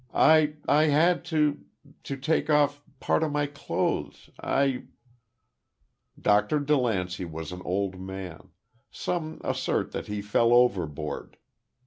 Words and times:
"I 0.15 0.55
I 0.67 0.85
had 0.85 1.23
to 1.25 1.63
to 2.05 2.17
take 2.17 2.49
off 2.49 2.81
part 2.99 3.21
of 3.21 3.31
my 3.31 3.45
clothes. 3.45 4.31
I" 4.39 4.85
Dr. 6.19 6.59
DeLancey 6.59 7.25
was 7.29 7.51
an 7.51 7.61
old 7.63 7.99
man; 7.99 8.49
some 8.89 9.39
assert 9.43 9.91
that 9.91 10.07
he 10.07 10.23
fell 10.23 10.53
overboard. 10.53 11.37